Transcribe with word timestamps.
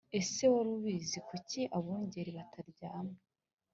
Ese 0.19 0.41
wari 0.53 0.69
ubizi 0.77 1.17
Kuki 1.27 1.61
abungeri 1.77 2.31
bataryama 2.37 3.17